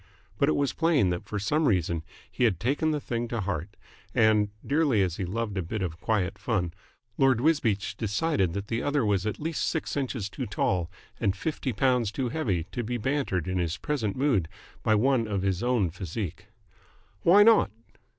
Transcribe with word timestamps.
But 0.39 0.49
it 0.49 0.55
was 0.55 0.73
plain 0.73 1.11
that 1.11 1.25
for 1.27 1.37
some 1.37 1.67
reason 1.67 2.01
he 2.31 2.43
had 2.45 2.59
taken 2.59 2.89
the 2.89 2.99
thing 2.99 3.27
to 3.27 3.39
heart, 3.41 3.77
and, 4.15 4.49
dearly 4.65 5.03
as 5.03 5.17
he 5.17 5.25
loved 5.25 5.59
a 5.59 5.61
bit 5.61 5.83
of 5.83 6.01
quiet 6.01 6.39
fun, 6.39 6.73
Lord 7.19 7.39
Wisbeach 7.39 7.97
decided 7.97 8.53
that 8.53 8.65
the 8.67 8.81
other 8.81 9.05
was 9.05 9.27
at 9.27 9.39
least 9.39 9.61
six 9.67 9.95
inches 9.95 10.27
too 10.27 10.47
tall 10.47 10.89
and 11.19 11.37
fifty 11.37 11.71
pounds 11.71 12.11
too 12.11 12.29
heavy 12.29 12.63
to 12.71 12.83
be 12.83 12.97
bantered 12.97 13.47
in 13.47 13.59
his 13.59 13.77
present 13.77 14.15
mood 14.15 14.49
by 14.81 14.95
one 14.95 15.27
of 15.27 15.43
his 15.43 15.61
own 15.61 15.91
physique. 15.91 16.47
"Why 17.21 17.43
not?" 17.43 17.69